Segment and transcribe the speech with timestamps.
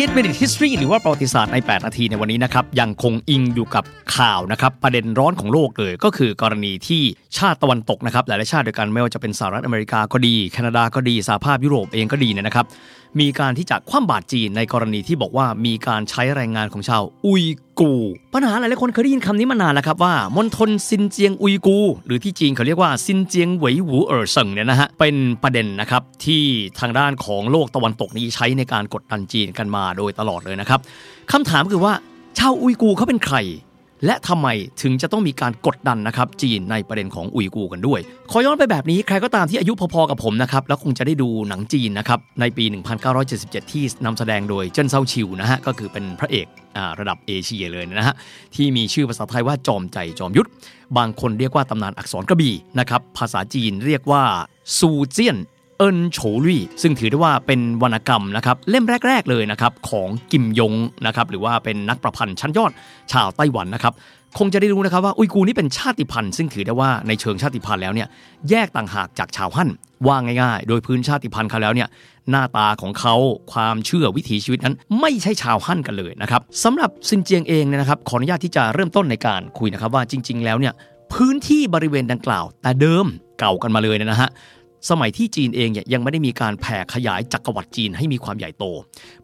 [0.00, 3.84] 8 Minute History หรือว่าประวัติศาสตร์ใน 8 นาทีในวันนี้นะครับยังคงอิงอยู่กับ
[4.16, 7.02] ข่าวนะครับประเด็นร้อนของโลกเลย ก็คือกรณีที่
[7.36, 12.66] ชาติตะวันตกนะครับหลายๆชาติด้วยกันไม่ว่าจะเป็นสหรัฐอเมริกาก็ดีแคนาดาก็ดีสหภาพยุโรปเองก็ดีเนี่ยนะครับ
[13.20, 17.44] มีการที่จะคว่ำบาตรจีนในกรณีที่บอกว่ามีการใช้แรงงานของชาวอุย
[17.80, 17.92] กูร์
[18.34, 26.42] ปัญหาหลายคนเคยได้ยินคำนี้มานานแล้วครับว่ามณฑลซินเจียงอุยกูร์ หรือที่จีนเขาเรียกว่าซินเจียงเหวยหูเอ๋อเซิงเนี่ยนะฮะเป็นประเด็นนะครับที่
[26.80, 30.80] ทางด้านของโลกตะวันตกนี้ใช้ในการกดดันจีนกันมาโดยตลอดเลยนะครับ
[31.32, 31.92] คำถามคือว่า
[32.38, 33.36] ชาวอุยกูร์เขาเป็นใคร
[34.06, 34.48] และทำไม
[34.82, 42.64] ถึงจะต้องมีการกดดันนะครับจีนในประเด็นของอุยกูร์กันด้วย ขอย้อนไปแบบนี้ใครก็ตามที่อายุพอๆกับผมนะครับแล้วคงจะได้ดูหนังจีนนะครับในปี
[43.18, 48.14] 1977 ที่นำแสดงโดยเจิ้งเส้าชิวนะฮะก็คือเป็นพระเอกระดับเอเชียเลยนะฮะ
[48.54, 50.48] ที่มีชื่อภาษาไทยว่าจอมใจจอมยุทธ
[50.96, 54.22] บางคนเรียกว่าตำนานอักษรกระบี่นะครับภาษาจีนเรียกว่า
[54.78, 55.36] ซูเจี้ยน
[55.80, 60.74] เอินโฉวลู่ซึ่งถือได้ว่าเป็นวรรณกรรมนะครับเล่มแรก ๆเลยนะครับของกิมย้ง
[61.06, 62.72] นะครับหรือว่าเป็นนักประพันธ์ชั้นยอด
[63.12, 63.92] ชาวไต้หวันนะครับ
[64.38, 68.08] คงจะได้รู้นะครับว่าอุยกูนี่เป็นชาติพันธุ์ซึ่งถือได้ว่าในเชิงชาติพันธุ์แล้วเนี่ย
[68.50, 69.70] แยกต่างหากจากชาวฮั่น
[70.06, 71.88] ว่าง่ายๆ โดยพื้นชาติพันธุ์เขาแล้วเนี่ย
[72.30, 73.14] หน้าตาของเขา
[73.52, 80.74] ความเชื่อวิถีชีวิตนั้น ไม่ใช่ชาวฮั่นกันเลยนะครับสำหรับซินเจียงเองเนี่ยนะครับขออนุญาตที่จะเริ่มต้นในการคุยนะครับว่าจริง ๆ แล้วเนี่ย
[81.12, 83.06] พื้นที่บริเวณดังกล่าว แต่เดิม
[83.38, 84.30] เก่ากันมาเลยนะฮะ
[84.88, 88.64] สมัยที่จีนเองเนี่ยยังไม่ได้มีการแผ่ขยายจักรวรรดิจีนให้มีความใหญ่โต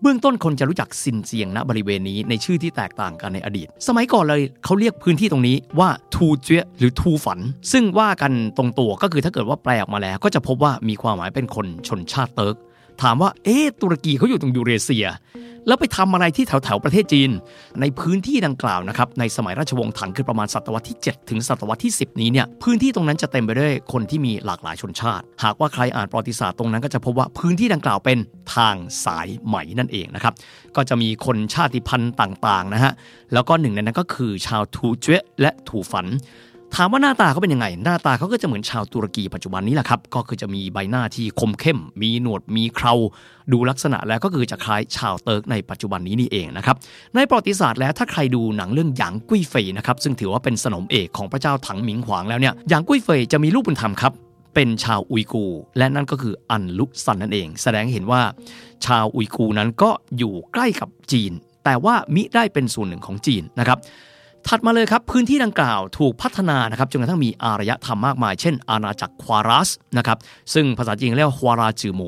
[0.00, 7.40] เบื้องต้นคนจะรู้จักซินเจียงณบริเวณนี้ในชื่อที่แตกต่างกันในอดีต สมัยก่อนเลยเขาเรียกพื้นที่ตรงนี้ว่าทูเจียหรือทูฝัน
[7.72, 12.56] ซึ่งว่ากันตรงตัวก็คือถ้าเกิดว่าแปลออกมาแล้ว ก็จะพบว่ามีความหมายเป็นคนชนชาติเติร์ก
[13.02, 15.06] ถามว่าเอ๊ะตุรกีเขาอยู่ตรงยูเรเซีย
[15.67, 17.31] แล้วไปทำอะไรที่แถวแถวๆประเทศจีน
[17.81, 28.19] ในพื้นที่ดังกล่าวนะครับในสมัยราชวงศ์ถังคือประมาณศตวรรษที่ 7 ถึงศตวรรษที่ 10 นี้เนี่ยพื้นที่ตรงนั้นจะเต็มไปด้วยคนที่มีหลากหลายชนชาติ หากว่าใครอ่านประวัติศาสตร์ตรงนั้นก็จะพบว่าพื้นที่ดังกล่าวเป็น
[28.55, 28.75] ทาง
[29.05, 30.34] สายไหมนั่นเองนะครับ
[30.76, 32.93] ก็จะมีคนชาติพันธุ์ต่างๆนะฮะ
[33.32, 36.06] แล้วก็หนึ่งในนั้นก็คือชาวทูเจวและทูฝัน
[36.75, 42.94] ถามว่าหน้าตาเขาเป็นยังไง หน้าตาเขาก็จะเหมือนชาวตุรกีปัจจุบันนี้แหละครับ ก็คือจะมีใบหน้าที่คมเข้ม มีหนวด มีเครา
[43.53, 46.76] ดูลักษณะแล้วก็คือจะคล้ายชาวเติร์กในปัจจุบันนี้นี่เองนะครับ
[47.15, 54.12] ในประวัติศาสตร์แล้วถ้าใครดูหนังเรื่องหยางกุ้ยเฟยนะครับ ซึ่งถือว่าเป็นสนมเอกของพระเจ้าถังหมิงหวางแล้วเนี่ย หยางกุ้ยเฟยจะมีลูกบุญธรรมครับ
[54.55, 55.47] เป็นชาวอุยกู
[55.78, 58.22] และนั่นก็คืออันลุกซันนั่นเอง แสดงเห็นว่า
[58.87, 61.32] ชาวอุยกูนั้นก็อยู่ใกล้กับจีน
[61.65, 63.78] แต่ว่ามิได้เป็นส่วนหนึ่งของจีนนะครับ
[64.50, 69.68] ถัดมาเลยครับ พื้นที่ดังกล่าวถูกพัฒนานะครับจนกระทั่งมีอารยธรรมมากมาย เช่น อาณาจักรควารัส
[69.98, 70.18] นะครับ
[70.54, 72.02] ซึ่งภาษาจีนเรียกว่าควาราจือหม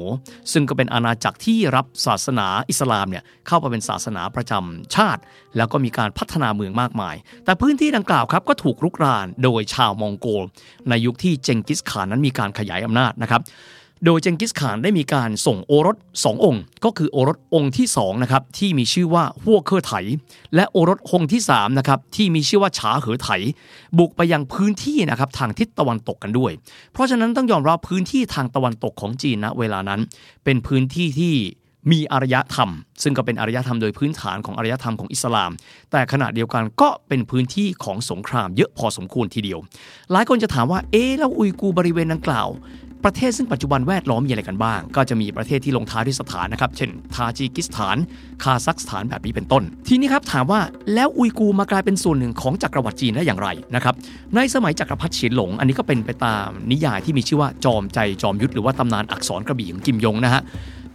[0.52, 5.20] ซึ่งก็เป็นอาณาจักรที่รับศาสนาอิสลามเนี่ยเข้ามาเป็นศาสนาประจำชาติ
[5.56, 10.44] แล้วก็มีการพัฒนาเมืองมากมาย แต่พื้นที่ดังกล่าวครับก็ถูกรุกรานโดยชาวมองโกล
[10.88, 13.42] ในยุคที่เจงกิสข่านนั้นมีการขยายอำนาจนะครับ
[14.04, 19.92] โดยเจงกิสข่านได้มีการส่งโอรสสององค์ ก็คือโอรสองค์ที่สองนะครับที่มีชื่อว่าฮั่วเคอไถ
[20.54, 23.28] และโอรสองค์ที่สามนะครับที่มีชื่อว่าฉาเหอไถ
[23.98, 26.52] บุกไปยังพื้นที่นะครับทางทิศตะวันตกกันด้วย
[26.92, 30.00] เพราะฉะนั้นต้องยอมรับพื้นที่ทางตะวันตกของจีนนะเวลานั้น
[30.44, 31.34] เป็นพื้นที่ที่
[31.92, 32.70] มีอารยธรรม
[33.02, 35.50] ซึ่งก็เป็นอารยธรรมโดยพื้นฐานของอารยธรรมของอิสลาม
[35.90, 39.58] แต่ขณะเดียวกันก็เป็นพื้นที่ของสงครามเยอะพอสมควรทีเดียว
[40.12, 42.48] หลายคนจะถามว่าเอ๊แล้วอุยกูบริเวณดังกล่าว
[43.04, 47.96] ประเทศซึ่งปัจจุบันแวดล้อมมีอะไรกันบ้าง ก็จะมีประเทศที่ลงท้ายด้วยสถานนะครับ เช่น ทาจิกิสถาน
[48.42, 50.60] คาซัคสถานแบบนี้เป็นต้น ทีนี้ครับถามว่า
[50.94, 53.94] แล้วอุยกูมากลายเป็นส่วนหนึ่งของจักรวรรดิจีนได้อย่างไรนะครับ
[54.36, 60.42] ในสมัยจักรพรรดิเฉียนหลง อันนี้ก็เป็นไปตามนิยายที่มีชื่อว่าจอมใจจอมยุทธหรือว่าตำนานอักษรกระบี่ของกิมยงนะฮะ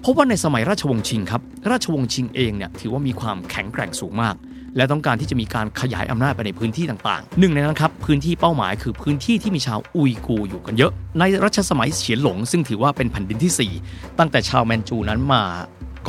[0.03, 1.41] พราะว่าในสมัยราชวงศ์ชิงครับ
[1.71, 4.35] ราชวงศ์ชิงเองเนี่ยถือว่ามีความแข็งแกร่งสูงมาก
[4.77, 15.43] และต้องการที่จะมีการขยายอำนาจไปในพื้นที่ต่างๆ หนึ่งในนั้นครับพื้นที่เป้าหมายคือพื้นที่ที่มีชาวอุยกูอยู่กันเยอะ ในรัชสมัยเฉียนหลง ซึ่งถือว่าเป็นแผ่นดินที่ 4 ตั้งแต่ชาวแมนจูนั้นมา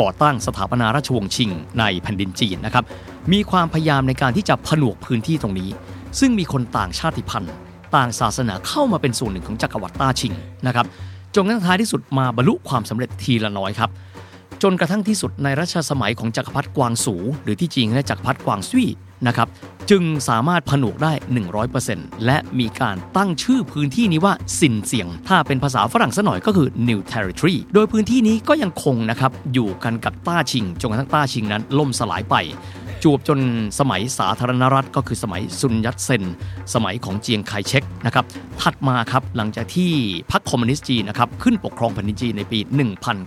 [0.00, 2.84] ก่อตั้งสถาปนาราชวงศ์ชิงในแผ่นดินจีนนะครับ
[3.32, 5.70] มีความพยายามในการที่จะผนวกพื้นที่ตรงนี้
[6.20, 7.52] ซึ่งมีคนต่างชาติพันธุ์
[7.96, 10.32] ต่างศาสนาเข้ามาเป็นส่วนหนึ่งของจักรวรรดิต้าชิง
[10.66, 10.86] นะครับ
[11.34, 13.90] จนกระทั่งท้ายที่สุดมาบรรลุความสำเร็จทีละน้อยครับ
[14.66, 18.88] จนกระทั่งที่สุดในรัชสมัยของจักรพรรดิกวางสู หรือที่จริงและจักรพรรดิกวางซุย
[19.26, 19.48] นะครับ
[19.90, 21.12] จึงสามารถผนวกได้
[21.68, 32.34] 100%และมีการตั้งชื่อพื้นที่นี้ว่าซินเซียง ถ้าเป็นภาษาฝรั่งซะหน่อยก็คือ New Territory โดยพื้นที่นี้ก็ยังคงนะครับอยู่กันกับต้าชิงจนกระทั่งต้าชิงนั้นล่มสลายไป
[33.02, 33.40] จจวบจน
[33.78, 36.22] สมัยสาธารณรัฐก็คือสมัยซุนยัตเซน
[36.74, 38.24] สมัยของเจียงไคเชกนะครับ
[38.60, 39.92] ถัดมาครับหลังจากที่
[40.32, 42.58] พรรคคอมมิวนิสต์จีนนะครับขึ้นปกครองแผ่นดินจีนในปี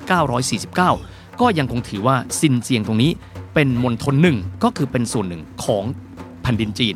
[0.10, 3.12] 1949 ก็ยังคงถือว่าซินเจียงตรงนี้
[3.54, 5.84] เป็นมณฑลหนึ่งก็คือเป็นส่วนหนึ่งของ
[6.42, 6.96] แผ่นดินจีน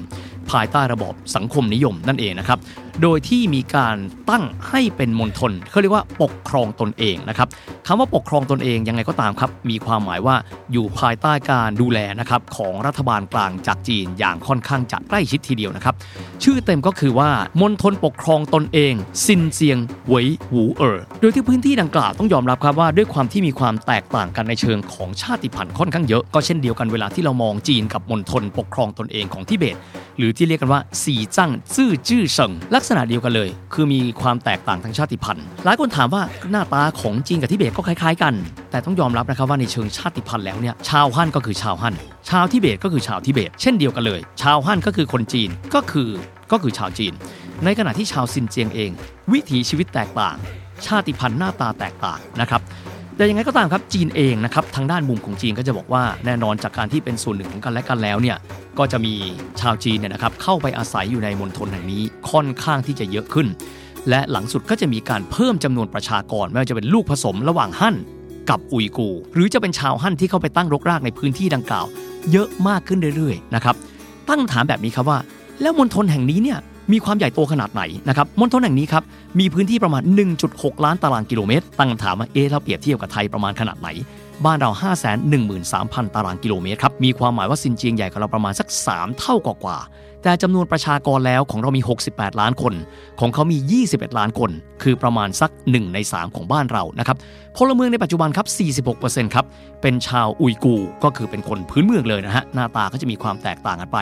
[0.52, 2.60] ภายใต้ระบอบสังคมนิยมนั่นเองนะครับ
[3.02, 3.98] โดยที่มีการ
[4.30, 7.48] ตั้งให้เป็นมณฑลเขาเรียกว่าปกครองตนเองนะครับ
[7.88, 10.36] คำว่าปกครองตนเองยังไงก็ตามครับ มีความหมายว่า
[10.72, 15.96] อยู่ภายใต้การดูแลนะครับของรัฐบาลกลางจากจีนอย่างค่อนข้างจะใกล้ชิดทีเดียวนะครับ
[16.44, 17.30] ชื่อเต็มก็คือว่า
[17.62, 18.94] มณฑลปกครองตนเอง
[19.26, 29.78] ซินเจียงเหวยหูเอ๋อโดยที่พื้นที่ดังกล่าวต้องยอมรับครับว่าด้วยความที่มีความแตกต่างกันในเชิงของชาติพันธุ์ค่อนข้างเยอะก็เช่นเดียวกันเวลาที่เรามองจีนกับมณฑลปกครองตนเองของทิเบต
[30.18, 38.34] หรือที่เรียกกันว่าสีจั่งซื่อจื้อเฉิงลักษณะเดียวกันเลย คือมีความแตกต่างทางชาติพันธุ์ หลายคนถามว่าหน้าตาของจีนกับทิเบตก็คล้ายๆกัน
[38.72, 41.96] แต่ต้องยอมรับนะครับว่าในเชิงชาติพันธุ์แล้วเนี่ยชาวฮั่นก็คือชาวฮั่น
[42.30, 46.10] ชาวทิเบตก็คือชาวทิเบต เช่นเดียวกันเลย ชาวฮั่นก็คือคนจีนก็คือ
[46.52, 47.14] ก็คือชาวจีน
[47.66, 48.92] ในขณะที่ชาวซินเจียงเอง
[49.32, 50.36] วิถีชีวิตแตกต่าง
[50.86, 52.62] ชาติพันธุ์หน้าตาแตกต่างนะครับ
[53.22, 58.38] แต่ยังไงก็ตามครับจีนเองนะครับทางด้านมุมของจีนก็จะบอกว่าแน่นอนจากการที่เป็นส่วนหนึ่งของกันและกันแล้วเนี่ย
[58.80, 59.14] ก็จะมี
[59.62, 63.48] ชาวจีนเนี่ยนะครับเข้าไปอาศัยอยู่ในมณฑลแห่งนี้ค่อนข้างที่จะเยอะขึ้น
[64.10, 67.96] และหลังสุดก็จะมีการเพิ่มจำนวนประชากรไม่ว่าจะเป็นลูกผสมระหว่างฮั่น
[68.50, 71.86] กับอุยกูร์หรือจะเป็นชาวฮั่นที่เข้าไปตั้งรกรากในพื้นที่ดังกล่าว
[72.32, 73.76] เยอะมากขึ้นเรื่อยๆนะครับ
[74.30, 75.20] ตั้งคำถามแบบนี้ครับว่า
[75.62, 76.60] แล้วมณฑลแห่งนี้เนี่ย
[76.92, 79.04] มีความใหญ่โตขนาดไหนนะครับมณฑลแห่งนี้ครับ
[79.40, 80.04] มีพื้นที่ประมาณ
[80.44, 83.90] 1.6 ล้านตารางกิโลเมตร ตั้งคำถามว่าเอ๊ะถ้าเปรียบเทียบกับไทยประมาณขนาดไหน
[84.46, 84.72] บ้านเรา
[85.44, 92.74] 513,000 ตารางกิโลเมตรครับ มีความหมายว่าซินเจียงใหญ่กว่าเราประมาณสัก 3 เท่ากว่าๆแต่จำนวนประชากรแล้วของเรามี 68 ล้านคน
[93.20, 94.52] ของเขามี 21 ล้านคน
[94.84, 97.18] คือประมาณสัก 1 ใน 3 ของบ้านเรานะครับ
[97.58, 98.48] พลเมืองในปัจจุบันครับ
[98.96, 99.46] 46%ครับ
[99.82, 103.98] เป็นชาวอุยกู ก็คือเป็นคนพื้นเมืองเลยนะฮะ หน้าตาก็จะมีความแตกต่างกันไป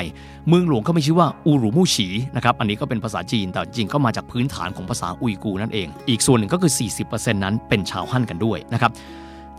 [0.47, 6.71] เมืองหลวงก็มีชื่อว่าอูรุมูฉีนะครับ อันนี้ก็เป็นภาษาจีน แต่จริงก็มาจากพื้นฐานของภาษาอุยกูนั่นเอง อีกส่วนหนึ่งก็คือ
[7.07, 8.93] 40%นั้นเป็นชาวฮั่นกันด้วยนะครับ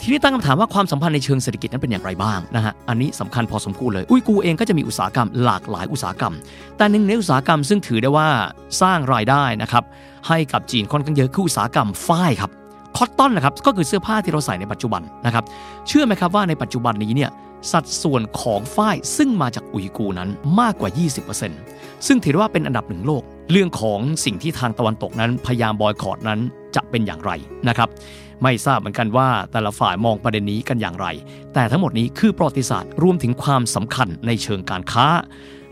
[0.02, 6.34] ทีนี้ตั้งคำถามว่าความสัมพันธ์ในเชิงเศรษฐกิจนั้นเป็นอย่างไรบ้างนะฮะอันนี้สำคัญพอสมควรเลย อุยกูเองก็จะมีอุตสาหกรรมหลากหลายอุตสาหกรรม
[6.76, 8.28] แต่หนึ่งในอุตสาหกรรมซึ่งถือได้ว่า
[8.82, 9.84] สร้างรายได้นะครับ
[10.28, 12.50] ให้กับจีนค่อนข้างเยอะคืออุตสาหกรรมฝ้ายครับ
[12.96, 15.44] คอตตอนนะครับก็คือเสื้อผ้าที่เราใส่ในปัจจุบันนะครับ
[15.88, 17.30] เชื่อไหมครับว่าในปัจจุบันนี้เนี่ย
[17.72, 20.28] สัดส่วนของฝ้ายซึ่งมาจากอุยกูนั้น
[20.60, 20.90] มากกว่า
[21.48, 26.40] 20%ซึ่งถือว่าเป็นอันดับหนึ่งโลก เรื่องของสิ่งที่ทางตะวันตกนั้นพยายามบอยคอรดนั้น
[26.76, 27.30] จะเป็นอย่างไร
[27.68, 27.88] นะครับ
[28.42, 31.06] ไม่ทราบเหมือนกันว่าแต่ละฝ่ายมองประเด็นนี้กันอย่างไร
[31.54, 35.06] แต่ทั้งหมดนี้คือประวัติศาสตร์รวมถึงความสำคัญในเชิงการค้า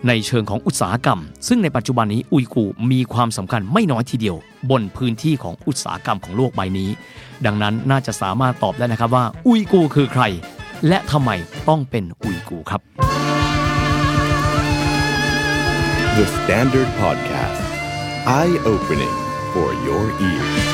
[0.09, 4.37] ในเชิงของอุตสาหกรรม ซึ่งในปัจจุบันนี้อุยกูมีความสำคัญไม่น้อยทีเดียว
[4.71, 6.91] บนพื้นที่ของอุตสาหกรรมของโลกใบนี้
[7.47, 10.25] ดังนั้นน่าจะสามารถตอบได้นะครับว่า อุยกูคือใคร
[10.89, 11.31] และทำไม
[11.69, 12.81] ต้องเป็นอุยกูครับ
[16.17, 17.63] The Standard Podcast.
[18.27, 19.17] Eye opening
[19.53, 20.68] for your ears.